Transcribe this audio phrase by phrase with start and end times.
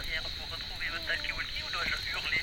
[0.00, 2.40] arrière pour retrouver votre talkie-walkie ou dois-je hurler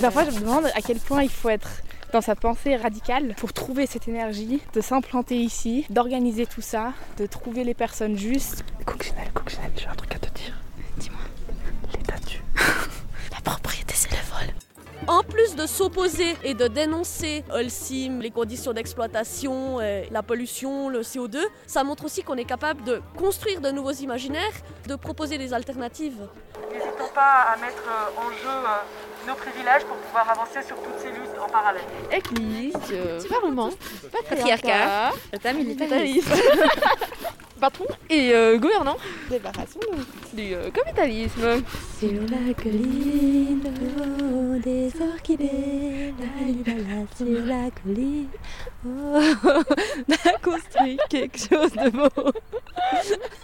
[0.00, 1.82] Parfois, je me demande à quel point il faut être
[2.12, 7.26] dans sa pensée radicale pour trouver cette énergie, de s'implanter ici, d'organiser tout ça, de
[7.26, 8.64] trouver les personnes justes.
[8.84, 10.54] Coccinelle, Coccinelle, j'ai un truc à te dire.
[10.98, 11.20] Dis-moi.
[11.94, 12.42] L'état tu.
[13.32, 14.54] La propriété, c'est le vol.
[15.20, 21.02] En plus de s'opposer et de dénoncer Holcim, les conditions d'exploitation, et la pollution, le
[21.02, 21.36] CO2,
[21.66, 24.54] ça montre aussi qu'on est capable de construire de nouveaux imaginaires,
[24.88, 26.26] de proposer des alternatives.
[27.10, 30.98] N'hésitons pas à mettre euh, en jeu euh, nos privilèges pour pouvoir avancer sur toutes
[30.98, 31.82] ces luttes en parallèle.
[32.12, 33.70] Église, euh, Parlement,
[34.12, 35.10] Patriarcat,
[35.54, 36.32] militarisme,
[37.60, 38.96] patron et euh, gouvernant.
[39.28, 40.04] Débarrassons-nous
[40.36, 41.62] du euh, capitalisme.
[41.98, 43.62] Sur la colline,
[43.98, 46.26] oh, des orchidées, la,
[46.72, 48.28] la, la, sur la colline.
[48.86, 48.88] Oh,
[50.08, 52.32] On a construit quelque chose de beau.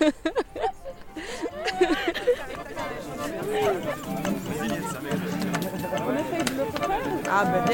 [7.29, 7.65] Ah ben.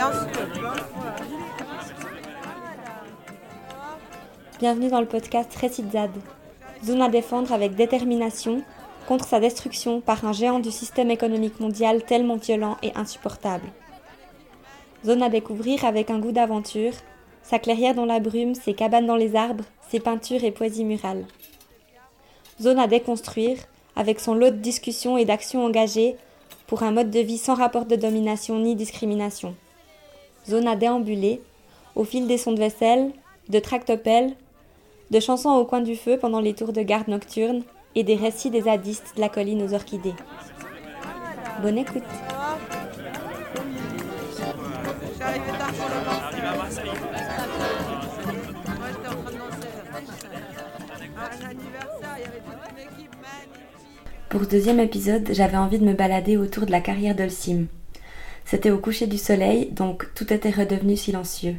[4.58, 6.10] Bienvenue dans le podcast Récitzade.
[6.84, 8.62] Zone à défendre avec détermination
[9.08, 13.66] contre sa destruction par un géant du système économique mondial tellement violent et insupportable.
[15.05, 16.92] Zone à découvrir avec un goût d'aventure,
[17.42, 21.27] sa clairière dans la brume, ses cabanes dans les arbres, ses peintures et poésies murales.
[22.60, 23.58] Zone à déconstruire
[23.96, 26.16] avec son lot de discussions et d'actions engagées
[26.66, 29.54] pour un mode de vie sans rapport de domination ni discrimination.
[30.48, 31.40] Zone à déambuler
[31.94, 33.12] au fil des sons de vaisselle,
[33.48, 34.34] de tractopelles,
[35.10, 37.62] de chansons au coin du feu pendant les tours de garde nocturnes
[37.94, 40.14] et des récits des zadistes de la colline aux orchidées.
[41.60, 42.02] Bonne écoute.
[54.33, 57.66] Pour ce deuxième épisode, j'avais envie de me balader autour de la carrière d'Olsim.
[58.47, 61.56] C'était au coucher du soleil, donc tout était redevenu silencieux.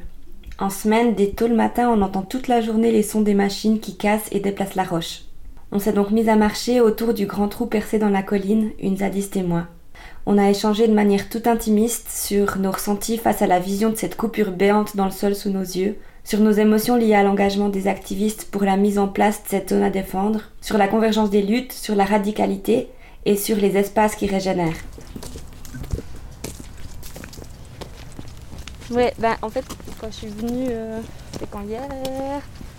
[0.58, 3.80] En semaine, dès tôt le matin, on entend toute la journée les sons des machines
[3.80, 5.26] qui cassent et déplacent la roche.
[5.72, 8.98] On s'est donc mis à marcher autour du grand trou percé dans la colline, une
[8.98, 9.68] zadiste et moi.
[10.26, 13.98] On a échangé de manière tout intimiste sur nos ressentis face à la vision de
[13.98, 17.70] cette coupure béante dans le sol sous nos yeux, sur nos émotions liées à l'engagement
[17.70, 21.30] des activistes pour la mise en place de cette zone à défendre, sur la convergence
[21.30, 22.88] des luttes, sur la radicalité
[23.26, 24.78] et sur les espaces qui régénèrent.
[28.92, 29.66] Ouais, ben en fait,
[30.00, 31.00] quand je suis venue, euh,
[31.32, 31.82] c'était quand hier,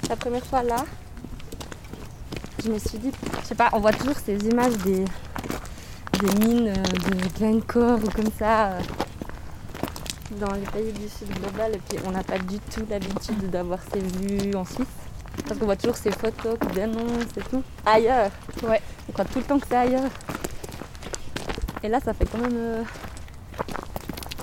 [0.08, 0.76] la première fois là,
[2.64, 3.10] je me suis dit,
[3.42, 5.04] je sais pas, on voit toujours ces images des,
[6.20, 8.80] des mines euh, de Glencore ou comme ça euh,
[10.32, 13.78] dans les pays du sud global et puis on n'a pas du tout l'habitude d'avoir
[13.92, 14.86] ces vues en Suisse.
[15.46, 17.62] Parce qu'on voit toujours ces photos ou d'annonces et tout.
[17.84, 18.30] Ailleurs.
[18.62, 18.80] Ouais.
[19.08, 20.10] On croit tout le temps que c'est ailleurs.
[21.82, 22.82] Et là ça fait quand même euh,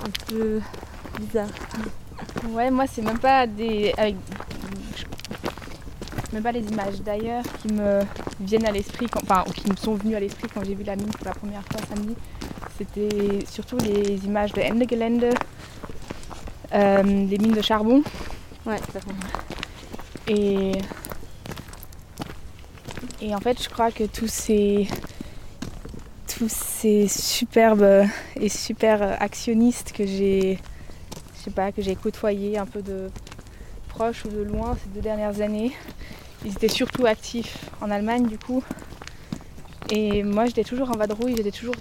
[0.06, 0.62] un peu
[1.19, 1.47] bizarre.
[2.50, 3.94] Ouais, moi, c'est même pas des.
[3.98, 4.16] Avec...
[6.34, 8.02] Même pas les images d'ailleurs qui me
[8.40, 9.22] viennent à l'esprit, quand...
[9.24, 11.34] enfin, ou qui me sont venues à l'esprit quand j'ai vu la mine pour la
[11.34, 12.16] première fois samedi.
[12.78, 15.34] C'était surtout les images de Ende Gelände,
[16.73, 18.03] euh, des mines de charbon.
[18.65, 20.33] Ouais, tout à fait.
[20.33, 20.71] Et,
[23.21, 24.87] et en fait, je crois que tous ces,
[26.37, 28.05] tous ces superbes
[28.35, 30.59] et super actionnistes que j'ai,
[31.35, 33.09] je sais pas, que j'ai côtoyés un peu de
[33.89, 35.73] proche ou de loin ces deux dernières années,
[36.45, 38.63] ils étaient surtout actifs en Allemagne du coup.
[39.89, 41.75] Et moi, j'étais toujours en vadrouille, j'étais toujours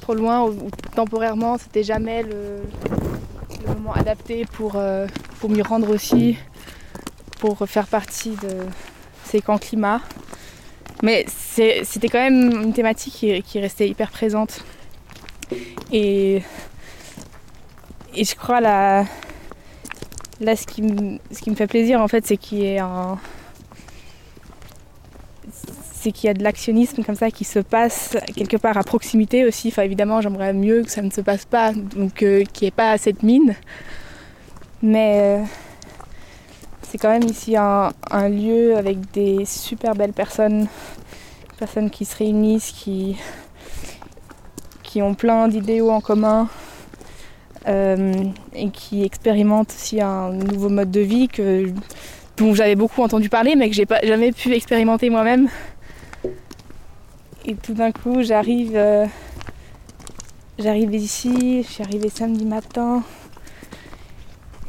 [0.00, 2.62] trop loin ou temporairement, c'était jamais le,
[3.92, 5.06] adapté pour, euh,
[5.40, 6.36] pour m'y rendre aussi
[7.38, 8.66] pour faire partie de
[9.24, 10.00] ces camps climat.
[11.02, 14.64] Mais c'était quand même une thématique qui, restait hyper présente.
[15.92, 16.42] Et,
[18.14, 19.04] et je crois là,
[20.40, 22.78] là ce, qui me, ce qui me fait plaisir en fait, c'est qu'il y ait
[22.78, 23.18] un
[26.04, 29.46] c'est qu'il y a de l'actionnisme comme ça qui se passe quelque part à proximité
[29.46, 29.68] aussi.
[29.68, 32.72] Enfin évidemment j'aimerais mieux que ça ne se passe pas, donc euh, qu'il n'y ait
[32.72, 33.54] pas cette mine.
[34.82, 35.42] Mais euh,
[36.82, 37.92] c'est quand même ici un,
[38.28, 40.66] lieu avec des super belles personnes,
[41.58, 43.16] personnes qui se réunissent, qui,
[44.82, 46.48] qui ont plein d'idéaux en commun
[47.66, 48.12] euh,
[48.54, 51.70] et qui expérimentent aussi un nouveau mode de vie que,
[52.36, 55.48] dont j'avais beaucoup entendu parler mais que j'ai pas jamais pu expérimenter moi-même.
[57.46, 59.04] Et tout d'un coup j'arrive euh,
[60.58, 63.02] j'arrive ici, je suis arrivée samedi matin.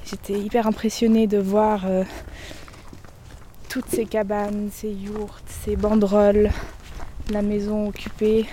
[0.03, 2.03] J'étais hyper impressionnée de voir euh,
[3.69, 6.49] toutes ces cabanes, ces yourtes, ces banderoles,
[7.31, 8.45] la maison occupée,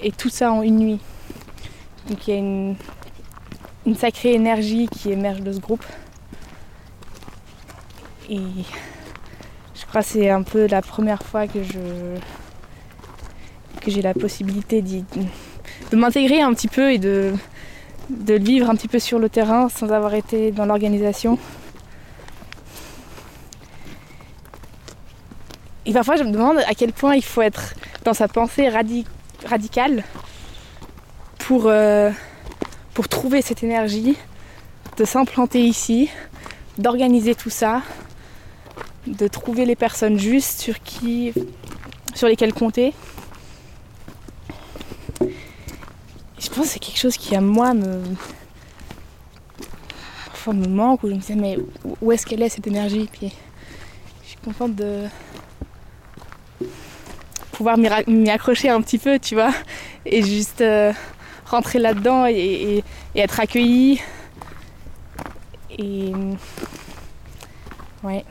[0.00, 1.00] et tout ça en une nuit.
[2.08, 2.76] Donc il y a une,
[3.86, 5.84] une sacrée énergie qui émerge de ce groupe.
[8.30, 8.38] Et
[9.74, 12.18] je crois que c'est un peu la première fois que je
[13.86, 17.32] que j'ai la possibilité de m'intégrer un petit peu et de,
[18.10, 21.38] de vivre un petit peu sur le terrain sans avoir été dans l'organisation.
[25.84, 29.06] Et parfois je me demande à quel point il faut être dans sa pensée radi-
[29.46, 30.02] radicale
[31.38, 32.10] pour, euh,
[32.92, 34.16] pour trouver cette énergie,
[34.96, 36.10] de s'implanter ici,
[36.76, 37.82] d'organiser tout ça,
[39.06, 41.32] de trouver les personnes justes sur qui
[42.16, 42.94] sur lesquelles compter.
[46.38, 48.02] Je pense que c'est quelque chose qui à moi me
[50.52, 51.58] me manque où je me disais mais
[52.00, 53.08] où est-ce qu'elle est cette énergie?
[53.12, 53.32] Puis
[54.22, 55.06] je suis contente de
[57.52, 59.52] pouvoir m'y accrocher un petit peu tu vois
[60.04, 60.92] et juste euh,
[61.46, 62.84] rentrer là-dedans et, et-
[63.16, 64.00] et être accueillie.
[65.78, 66.12] Et
[68.04, 68.24] ouais.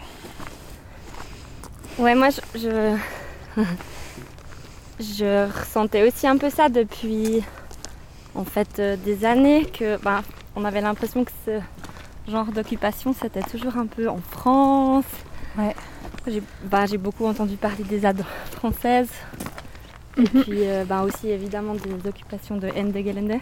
[1.98, 3.62] Ouais, moi, je, je,
[5.00, 7.42] je ressentais aussi un peu ça depuis,
[8.36, 10.22] en fait, euh, des années que, ben,
[10.56, 11.60] on avait l'impression que ce
[12.32, 15.06] genre d'occupation, c'était toujours un peu en France.
[15.58, 15.76] Ouais.
[16.28, 19.10] J'ai, ben, j'ai beaucoup entendu parler des ZAD françaises.
[20.18, 23.40] Et puis, euh, ben, aussi, évidemment, des occupations de Ende Gelände.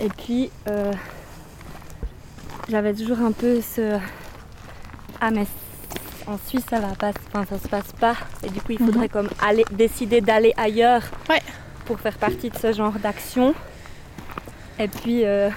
[0.00, 0.92] Et puis, euh,
[2.68, 3.98] j'avais toujours un peu ce...
[5.20, 5.46] Ah, mais
[6.26, 8.14] en Suisse ça va pas, enfin ça se passe pas
[8.44, 11.40] et du coup il faudrait comme aller décider d'aller ailleurs Ouais.
[11.86, 13.54] pour faire partie de ce genre d'action.
[14.80, 15.50] Et puis euh,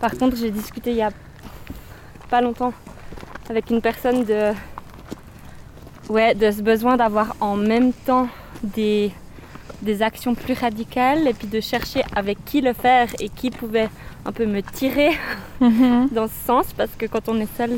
[0.00, 1.10] par contre j'ai discuté il y a
[2.28, 2.72] pas longtemps
[3.48, 4.50] avec une personne de
[6.08, 8.28] ouais de ce besoin d'avoir en même temps
[8.64, 9.12] des
[9.82, 13.90] des actions plus radicales et puis de chercher avec qui le faire et qui pouvait
[14.24, 15.10] un peu me tirer
[15.60, 16.72] dans ce sens.
[16.76, 17.72] Parce que quand on est seul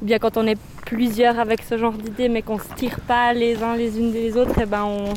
[0.00, 3.32] ou bien quand on est plusieurs avec ce genre d'idées mais qu'on se tire pas
[3.32, 5.14] les uns les unes des autres, et ben on,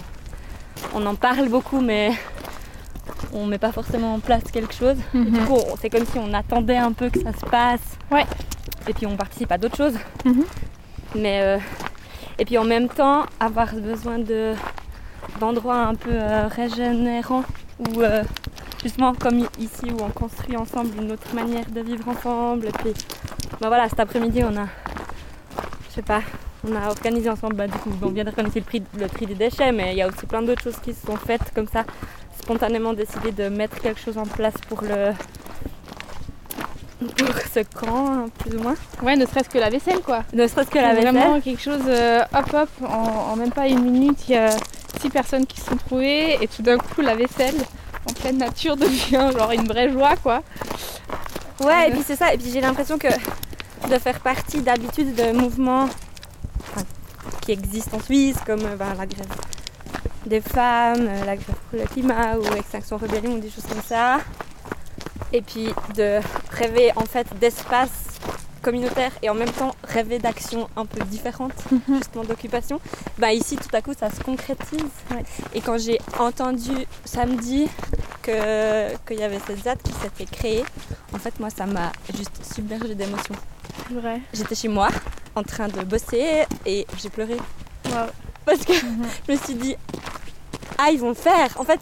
[0.96, 2.12] on en parle beaucoup mais
[3.34, 4.98] on met pas forcément en place quelque chose.
[5.16, 7.82] Et du coup, on- c'est comme si on attendait un peu que ça se passe.
[8.12, 8.26] Ouais.
[8.88, 9.96] Et puis on participe à d'autres choses.
[10.26, 10.44] Mhm.
[11.16, 11.58] Mais euh,
[12.40, 14.54] et puis en même temps, avoir besoin de
[15.40, 17.44] d'endroits un peu euh, régénérants
[17.80, 18.24] où euh,
[18.84, 22.68] justement comme ici où on construit ensemble une autre manière de vivre ensemble.
[22.68, 22.94] Et puis
[23.62, 24.68] ben voilà, cet après-midi on a
[25.90, 26.22] je sais pas,
[26.68, 29.36] on a organisé ensemble, bah, du coup, on vient d'organiser le, prix- le tri des
[29.36, 31.84] déchets, mais il y a aussi plein d'autres choses qui se sont faites comme ça,
[32.44, 35.14] spontanément décidé de mettre quelque chose en place pour le
[37.18, 38.76] pour ce camp, hein, plus ou moins.
[39.02, 41.14] ouais ne serait-ce que la vaisselle quoi Ne serait-ce que la vaisselle.
[41.16, 44.50] vraiment quelque chose, euh, hop hop, en, en même pas une minute, il y a
[45.02, 47.56] six personnes qui se sont trouvées et tout d'un coup la vaisselle
[48.10, 50.44] en pleine nature devient genre une vraie joie quoi.
[51.62, 52.34] Ouais, et puis c'est ça.
[52.34, 53.08] Et puis j'ai l'impression que
[53.90, 55.84] de faire partie d'habitude de mouvements
[56.60, 56.86] enfin,
[57.42, 59.28] qui existent en Suisse, comme euh, ben, la grève
[60.26, 63.82] des femmes, euh, la grève pour le climat ou Extinction Rebellion ou des choses comme
[63.82, 64.20] ça.
[65.32, 66.20] Et puis de
[66.52, 67.90] rêver en fait d'espace
[68.62, 71.52] communautaire et en même temps rêver d'actions un peu différentes,
[71.90, 72.80] justement d'occupation.
[73.18, 74.86] Ben, ici tout à coup ça se concrétise.
[75.54, 76.72] Et quand j'ai entendu
[77.04, 77.68] samedi
[78.22, 80.64] que- qu'il y avait cette ZAD qui s'était créée,
[81.14, 83.36] en fait, moi, ça m'a juste submergé d'émotions.
[83.92, 84.22] Vrai.
[84.34, 84.88] J'étais chez moi,
[85.36, 87.36] en train de bosser, et j'ai pleuré.
[87.88, 88.08] Wow.
[88.46, 89.76] Parce que je me suis dit,
[90.86, 91.50] ah, ils vont le faire.
[91.58, 91.80] En fait,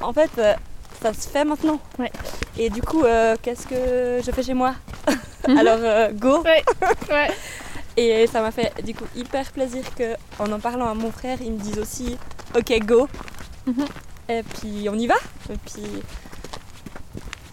[0.00, 0.54] en fait euh,
[1.02, 1.78] ça se fait maintenant.
[1.98, 2.10] Ouais.
[2.58, 4.74] Et du coup, euh, qu'est-ce que je fais chez moi
[5.48, 6.64] Alors, euh, go Ouais.
[7.10, 7.28] ouais.
[7.98, 11.38] Et ça m'a fait du coup hyper plaisir que, en en parlant à mon frère,
[11.40, 12.16] il me dise aussi,
[12.54, 13.08] ok, go.
[13.66, 13.84] Mhm.
[14.28, 15.14] Et puis on y va.
[15.50, 15.82] Et puis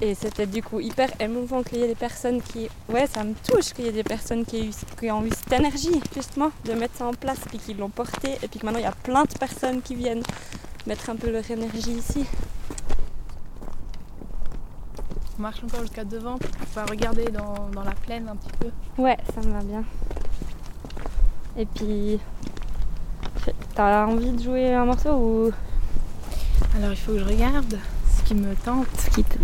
[0.02, 3.34] et c'était du coup hyper émouvant qu'il y ait des personnes qui, ouais, ça me
[3.48, 6.52] touche qu'il y ait des personnes qui, aient eu- qui ont eu cette énergie justement
[6.66, 8.88] de mettre ça en place et qui l'ont porté et puis que maintenant il y
[8.88, 10.24] a plein de personnes qui viennent
[10.88, 12.26] mettre un peu leur énergie ici.
[15.38, 19.02] On marche encore jusqu'à devant pour pouvoir regarder dans, dans la plaine un petit peu.
[19.02, 19.84] Ouais, ça me va bien.
[21.58, 22.20] Et puis,
[23.76, 25.52] t'as envie de jouer un morceau ou?
[26.76, 27.78] Alors il faut que je regarde
[28.18, 28.88] ce qui me tente.
[28.98, 29.38] ce qui te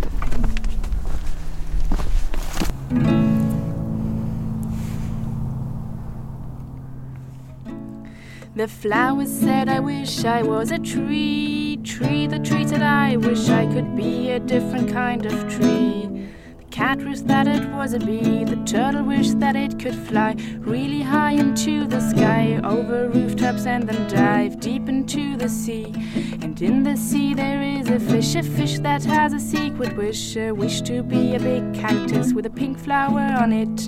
[8.60, 11.80] The flowers said, I wish I was a tree.
[11.82, 16.28] Tree, the tree said, I wish I could be a different kind of tree.
[16.58, 18.44] The cat wished that it was a bee.
[18.44, 23.88] The turtle wished that it could fly really high into the sky, over rooftops, and
[23.88, 25.94] then dive deep into the sea.
[26.42, 30.36] And in the sea there is a fish, a fish that has a secret wish,
[30.36, 33.88] a wish to be a big cactus with a pink flower on it.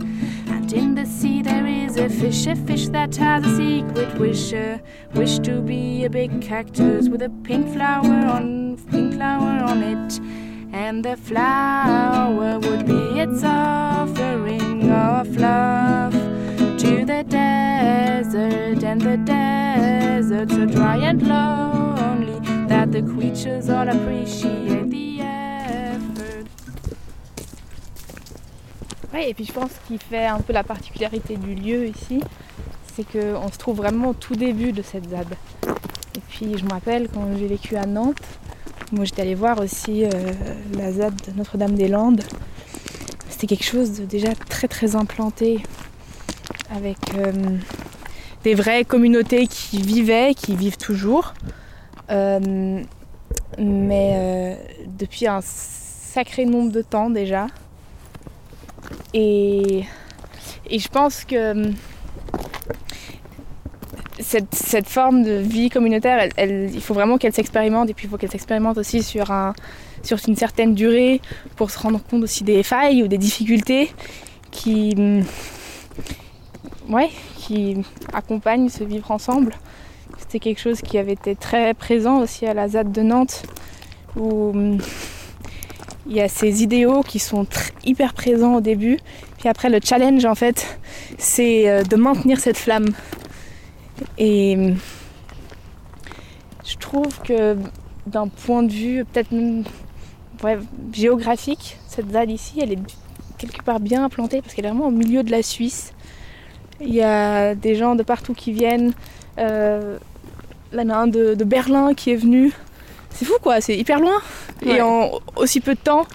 [0.74, 4.82] In the sea there is a fish, a fish that has a secret wish, a
[5.14, 10.20] wish to be a big cactus with a pink flower on pink flower on it.
[10.74, 20.52] And the flower would be its offering of love to the desert, and the desert
[20.52, 25.11] so dry and lonely that the creatures all appreciate the
[29.14, 32.22] Ouais, et puis je pense qu'il fait un peu la particularité du lieu ici,
[32.96, 35.28] c'est qu'on se trouve vraiment au tout début de cette ZAD.
[36.16, 38.24] Et puis je me rappelle quand j'ai vécu à Nantes,
[38.94, 40.10] moi j'étais allée voir aussi euh,
[40.78, 42.24] la ZAD de Notre-Dame-des-Landes.
[43.30, 45.62] C'était quelque chose de déjà très très implanté,
[46.74, 47.34] avec euh,
[48.46, 51.34] des vraies communautés qui vivaient, qui vivent toujours.
[52.10, 52.82] Euh,
[53.58, 54.58] mais
[54.98, 57.48] depuis un sacré nombre de temps déjà.
[59.14, 59.84] Et,
[60.70, 61.74] je pense que hum,
[64.20, 68.32] cette, forme de vie communautaire, il faut vraiment qu'elle s'expérimente et puis il faut qu'elle
[68.32, 69.54] s'expérimente aussi sur, un,
[70.04, 71.22] sur une certaine durée
[71.56, 73.92] pour se rendre compte aussi des failles ou des difficultés
[74.52, 75.24] qui, hum,
[76.90, 77.78] ouais, qui
[78.14, 79.56] accompagnent ce vivre ensemble.
[80.18, 83.44] C'était quelque chose qui avait été très présent aussi à la ZAD de Nantes
[84.16, 84.78] hum,
[86.08, 87.46] il y a ces idéaux qui sont
[87.86, 88.98] hyper présents au début.
[89.38, 90.80] Puis après, le challenge, en fait,
[91.18, 92.90] c'est euh, de maintenir cette flamme.
[94.18, 94.76] Et hum,
[96.66, 97.58] je trouve que
[98.08, 99.64] d'un point de vue peut-être même
[100.92, 102.80] géographique, cette ZAD ici, elle est
[103.38, 105.94] quelque part bien implantée parce qu'elle est vraiment au milieu de la Suisse.
[106.80, 108.94] Il y a des gens de partout qui viennent.
[109.38, 109.80] Là,
[110.74, 112.54] il y en a un de Berlin qui est venu.
[113.22, 114.20] C'est fou quoi, c'est hyper loin.
[114.66, 114.78] Ouais.
[114.78, 116.08] Et en aussi peu de temps,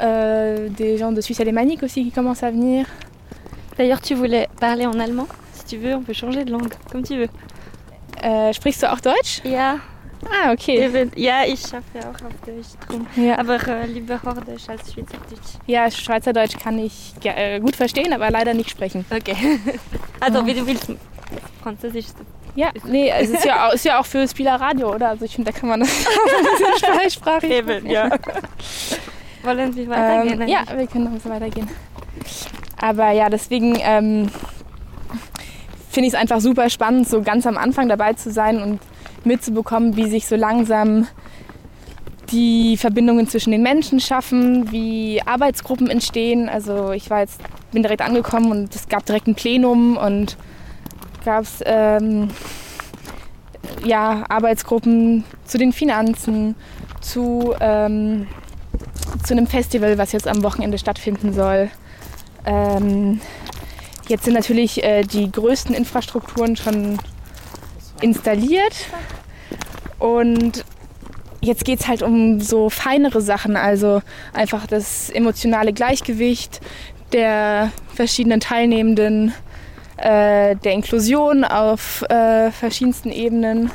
[0.00, 2.84] euh, des gens de Suisse alémanique aussi qui commencent à venir.
[3.78, 7.04] D'ailleurs, tu voulais parler en allemand Si tu veux, on peut changer de langue, comme
[7.04, 7.28] tu veux.
[8.24, 9.40] Äh, sprichst du auch Deutsch?
[9.44, 9.78] Ja,
[10.28, 11.08] Ah, okay.
[11.14, 13.06] ja ich schaffe auch auf Deutsch drum.
[13.16, 15.58] Ja, Aber äh, lieber Hochdeutsch als Schweizerdeutsch.
[15.68, 19.04] ja Schweizerdeutsch kann ich äh, gut verstehen, aber leider nicht sprechen.
[19.14, 19.36] Okay.
[20.20, 20.90] also, wie du willst.
[21.62, 22.06] Französisch.
[22.54, 25.10] Ja, nee, es ist ja, auch, ist ja auch für Spieler Radio, oder?
[25.10, 25.88] Also ich finde, da kann man das
[26.86, 28.10] ein bisschen Eben, ja.
[29.42, 30.40] Wollen wir weitergehen?
[30.42, 31.68] Ähm, ja, wir können noch ein bisschen weitergehen.
[32.80, 34.28] Aber ja, deswegen ähm,
[35.90, 38.80] finde ich es einfach super spannend, so ganz am Anfang dabei zu sein und
[39.24, 41.06] mitzubekommen, wie sich so langsam
[42.30, 46.48] die Verbindungen zwischen den Menschen schaffen, wie Arbeitsgruppen entstehen.
[46.48, 47.40] Also ich war jetzt,
[47.72, 50.36] bin direkt angekommen und es gab direkt ein Plenum und
[51.24, 52.28] gab es ähm,
[53.84, 56.54] ja, Arbeitsgruppen zu den Finanzen,
[57.00, 58.26] zu ähm,
[59.22, 61.70] zu einem Festival, was jetzt am Wochenende stattfinden soll.
[62.44, 63.20] Ähm,
[64.08, 66.98] jetzt sind natürlich äh, die größten Infrastrukturen schon
[68.00, 68.74] installiert
[69.98, 70.64] und
[71.40, 74.02] jetzt geht es halt um so feinere Sachen, also
[74.32, 76.60] einfach das emotionale Gleichgewicht
[77.12, 79.32] der verschiedenen Teilnehmenden,
[80.02, 83.70] äh, der Inklusion auf äh, verschiedensten Ebenen.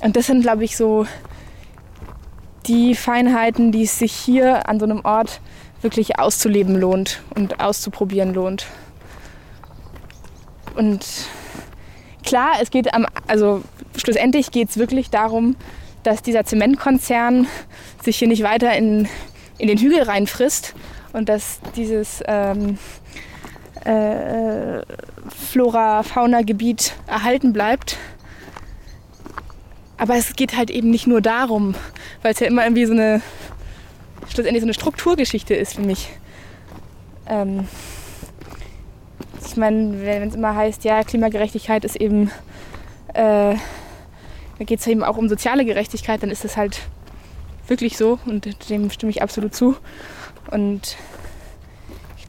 [0.00, 1.06] Und das sind, glaube ich, so
[2.66, 5.40] die Feinheiten, die es sich hier an so einem Ort
[5.82, 8.66] wirklich auszuleben lohnt und auszuprobieren lohnt.
[10.76, 11.06] Und
[12.24, 13.62] klar, es geht am, also
[13.96, 15.56] schlussendlich geht es wirklich darum,
[16.02, 17.46] dass dieser Zementkonzern
[18.02, 19.08] sich hier nicht weiter in,
[19.58, 20.74] in den Hügel reinfrisst
[21.12, 22.78] und dass dieses ähm,
[23.84, 24.82] äh,
[25.28, 27.98] Flora-Fauna-Gebiet erhalten bleibt.
[29.96, 31.74] Aber es geht halt eben nicht nur darum,
[32.22, 33.20] weil es ja immer irgendwie so eine,
[34.28, 36.10] schlussendlich so eine Strukturgeschichte ist für mich.
[37.26, 37.68] Ähm,
[39.44, 42.30] ich meine, wenn es immer heißt, ja, Klimagerechtigkeit ist eben,
[43.14, 43.54] äh,
[44.58, 46.80] da geht es eben auch um soziale Gerechtigkeit, dann ist das halt
[47.66, 49.76] wirklich so und dem stimme ich absolut zu.
[50.50, 50.96] Und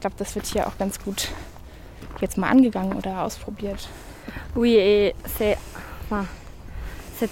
[0.02, 1.28] glaube, das wird hier auch ganz gut
[2.20, 3.88] jetzt mal angegangen oder ausprobiert.
[4.54, 5.56] Oui, et c'est
[6.10, 6.24] enfin,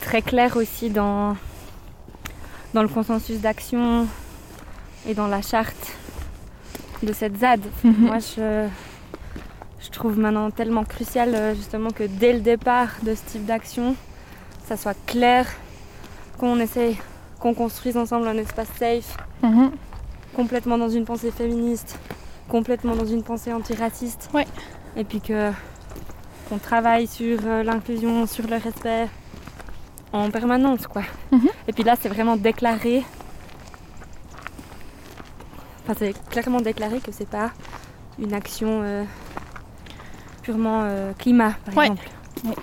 [0.01, 1.37] très clair aussi dans,
[2.75, 4.07] dans le consensus d'action
[5.07, 5.93] et dans la charte
[7.03, 7.61] de cette ZAD.
[7.85, 8.69] Moi, je,
[9.81, 13.95] je trouve maintenant tellement crucial euh, justement que dès le départ de ce type d'action,
[14.67, 15.47] ça soit clair,
[16.39, 16.99] qu'on essaye,
[17.39, 19.71] qu'on construise ensemble un espace safe, Mhm.
[20.37, 21.99] complètement dans une pensée féministe,
[22.51, 24.29] complètement dans une pensée antiraciste.
[24.35, 24.47] Ouais.
[24.97, 25.51] Et puis que
[26.49, 29.07] qu'on travaille sur euh, l'inclusion, sur le respect
[30.13, 31.03] en permanence, quoi.
[31.31, 31.49] Mhm.
[31.69, 33.05] Et puis là, c'est vraiment déclaré.
[35.85, 37.53] Enfin, c'est clairement déclaré que c'est pas
[38.19, 39.05] une action euh,
[40.43, 41.85] purement euh, climat, par Ouais.
[41.87, 42.09] exemple.
[42.45, 42.55] Ouais.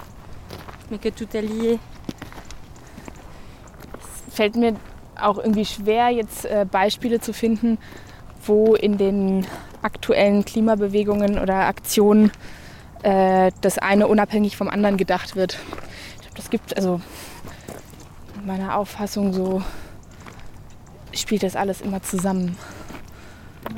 [0.92, 1.80] Mais que tout est lié.
[4.38, 4.74] fällt mir
[5.20, 7.80] auch irgendwie schwer, jetzt äh, Beispiele zu finden,
[8.46, 9.48] wo in den
[9.88, 12.30] aktuellen Klimabewegungen oder Aktionen
[13.04, 15.58] äh, das eine unabhängig vom anderen gedacht wird.
[16.16, 17.00] Ich glaube, das gibt, also
[18.38, 19.62] in meiner Auffassung so,
[21.14, 22.58] spielt das alles immer zusammen.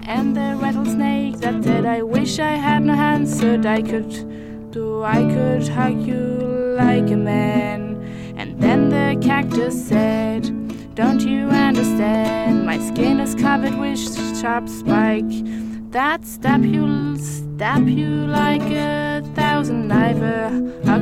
[0.08, 5.04] And the rattlesnake that said, I wish I had no hands so I could do,
[5.04, 7.98] I could hug you like a man.
[8.38, 10.44] And then the cactus said,
[10.96, 12.66] Don't you understand?
[12.66, 14.00] My skin is covered with
[14.40, 20.20] sharp spike that stab you, stab you like a thousand knives.
[20.86, 21.02] Hug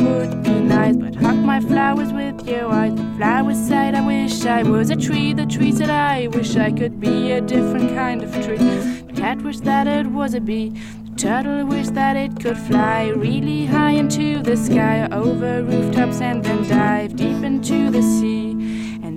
[0.00, 2.94] would be nice, but hug my flowers with your eyes.
[2.94, 5.34] The flowers said, I wish I was a tree.
[5.34, 8.56] The tree said, I wish I could be a different kind of tree.
[8.56, 10.70] The cat wished that it was a bee.
[11.10, 16.42] The turtle wished that it could fly really high into the sky, over rooftops, and
[16.42, 18.43] then dive deep into the sea.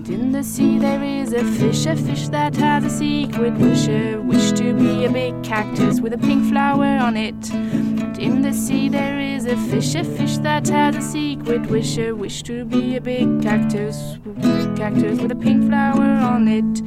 [0.10, 4.16] In the sea there is a fish, a fish that has a secret wish, a
[4.16, 7.52] wish to be a big cactus with a pink flower on it.
[8.18, 12.14] In the sea there is a fish, a fish that has a secret wish, a
[12.14, 16.82] wish to be a big cactus, big cactus with a pink flower on it.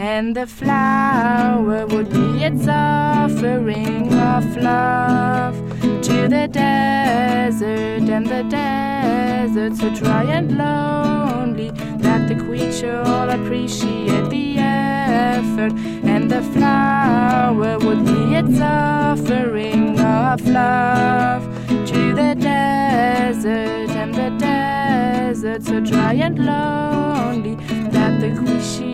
[0.00, 9.74] And the flower would be its offering of love to the desert, and the desert
[9.76, 15.72] so dry and lonely that the creature all appreciate the effort.
[16.04, 21.42] And the flower would be its offering of love
[21.88, 27.56] to the desert, and the desert so dry and lonely
[27.90, 28.87] that the creature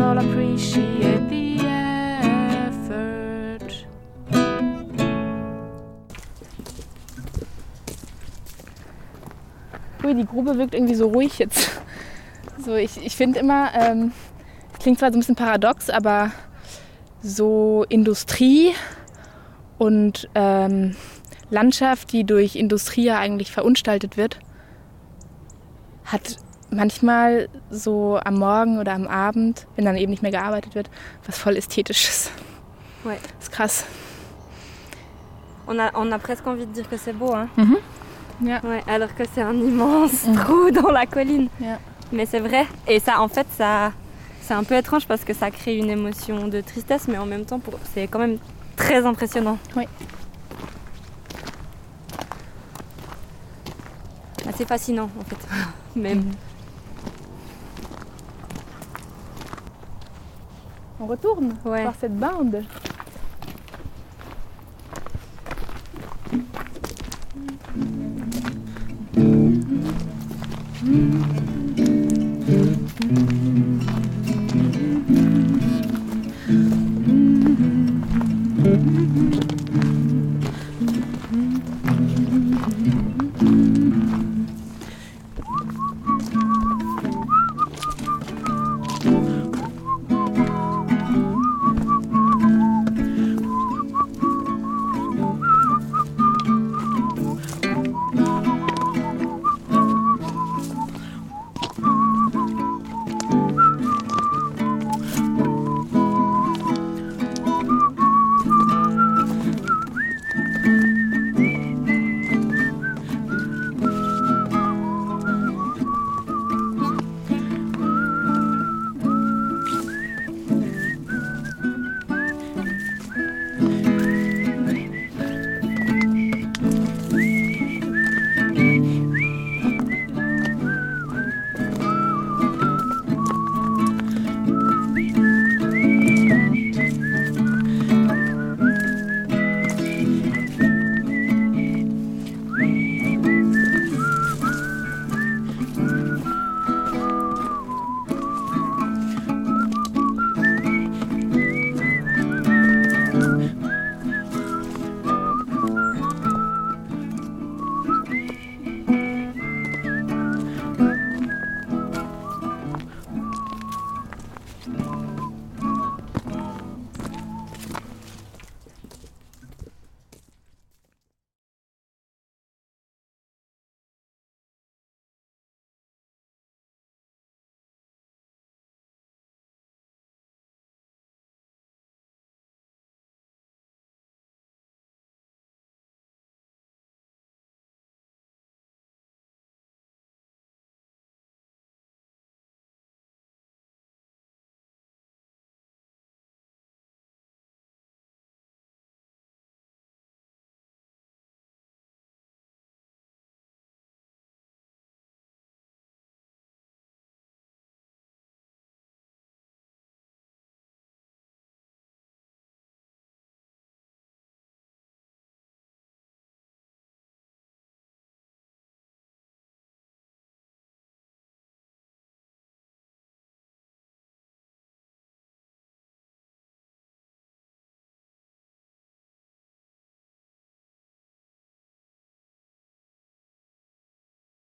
[0.00, 1.58] all appreciate the
[2.68, 3.86] effort.
[10.02, 11.70] Ui, die Grube wirkt irgendwie so ruhig jetzt.
[12.64, 14.12] So, ich ich finde immer, ähm,
[14.80, 16.30] klingt zwar so ein bisschen paradox, aber
[17.22, 18.72] so Industrie
[19.78, 20.96] und ähm,
[21.50, 24.38] Landschaft, die durch Industrie ja eigentlich verunstaltet wird,
[26.04, 26.38] hat
[26.70, 30.90] manchmal so am Morgen oder am Abend, wenn dann eben nicht mehr gearbeitet wird,
[31.26, 32.30] was voll Ästhetisches.
[33.04, 33.18] Ouais.
[33.40, 33.84] Ist krass.
[35.66, 37.48] On a, on a presque envie de dire que c'est beau, hein.
[37.56, 37.76] Mhm.
[38.42, 38.60] Ja.
[38.64, 41.48] Ouais, alors que c'est un immense trou dans la colline.
[41.60, 41.78] Ja.
[42.12, 42.66] Mais c'est vrai.
[42.86, 43.92] Et ça, en fait, ça,
[44.42, 47.44] c'est un peu étrange parce que ça crée une émotion de tristesse, mais en même
[47.44, 48.38] temps, pour, c'est quand même
[48.76, 49.58] très impressionnant.
[49.76, 49.86] Oui.
[54.48, 55.38] Assez fascinant, en fait.
[55.96, 56.32] Même.
[61.02, 61.82] On retourne ouais.
[61.82, 62.62] voir cette bande.